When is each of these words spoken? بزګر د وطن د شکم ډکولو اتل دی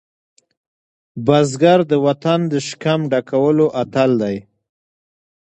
بزګر 1.25 1.79
د 1.91 1.93
وطن 2.05 2.39
د 2.51 2.53
شکم 2.67 2.99
ډکولو 3.11 3.65
اتل 3.81 4.11
دی 4.21 4.35